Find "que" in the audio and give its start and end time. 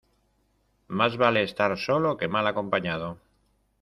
2.19-2.27